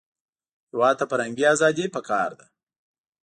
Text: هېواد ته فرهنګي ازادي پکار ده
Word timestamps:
هېواد 0.71 0.95
ته 0.99 1.05
فرهنګي 1.11 1.45
ازادي 1.53 1.85
پکار 1.95 2.31
ده 2.39 2.45